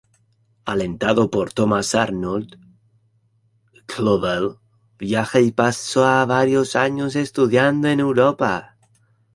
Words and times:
Alentado 0.65 1.29
por 1.29 1.53
Thomas 1.53 1.93
Arnold, 1.93 2.55
Iqbal 3.81 4.57
viaja 4.97 5.39
y 5.41 5.51
pasa 5.51 6.25
varios 6.25 6.75
años 6.75 7.15
estudiando 7.15 7.87
en 7.87 7.99
Europa. 7.99 8.77